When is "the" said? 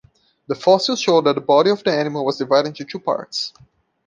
0.47-0.55, 1.35-1.41, 1.83-1.93